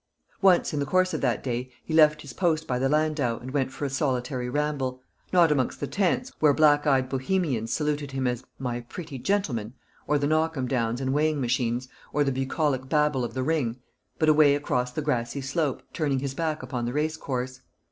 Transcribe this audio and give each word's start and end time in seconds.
Once 0.41 0.73
in 0.73 0.79
the 0.79 0.85
course 0.87 1.13
of 1.13 1.21
that 1.21 1.43
day 1.43 1.71
he 1.83 1.93
left 1.93 2.23
his 2.23 2.33
post 2.33 2.65
by 2.65 2.79
the 2.79 2.89
landau, 2.89 3.37
and 3.37 3.51
went 3.51 3.71
for 3.71 3.85
a 3.85 3.89
solitary 3.91 4.49
ramble; 4.49 4.99
not 5.31 5.51
amongst 5.51 5.79
the 5.79 5.85
tents, 5.85 6.31
where 6.39 6.55
black 6.55 6.87
eyed 6.87 7.07
Bohemians 7.07 7.71
saluted 7.71 8.09
him 8.09 8.25
as 8.25 8.43
"my 8.57 8.79
pretty 8.81 9.19
gentleman," 9.19 9.75
or 10.07 10.17
the 10.17 10.25
knock 10.25 10.57
'em 10.57 10.67
downs 10.67 10.99
and 11.01 11.13
weighing 11.13 11.39
machines, 11.39 11.87
or 12.13 12.23
the 12.23 12.31
bucolic 12.31 12.89
babble 12.89 13.23
of 13.23 13.35
the 13.35 13.43
ring, 13.43 13.79
but 14.17 14.27
away 14.27 14.55
across 14.55 14.89
the 14.91 15.03
grassy 15.03 15.39
slope, 15.39 15.83
turning 15.93 16.17
his 16.17 16.33
back 16.33 16.63
upon 16.63 16.85
the 16.85 16.93
racecourse. 16.93 17.61